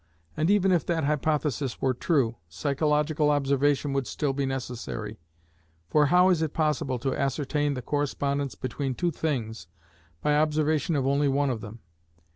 And 0.35 0.49
even 0.49 0.71
if 0.71 0.83
that 0.87 1.03
hypothesis 1.03 1.79
were 1.79 1.93
true, 1.93 2.35
psychological 2.49 3.29
observation 3.29 3.93
would 3.93 4.07
still 4.07 4.33
be 4.33 4.47
necessary; 4.47 5.19
for 5.91 6.07
how 6.07 6.29
is 6.29 6.41
it 6.41 6.55
possible 6.55 6.97
to 6.97 7.13
ascertain 7.13 7.75
the 7.75 7.83
correspondence 7.83 8.55
between 8.55 8.95
two 8.95 9.11
things, 9.11 9.67
by 10.19 10.33
observation 10.35 10.95
of 10.95 11.05
only 11.05 11.27
one 11.27 11.51
of 11.51 11.61
them? 11.61 11.81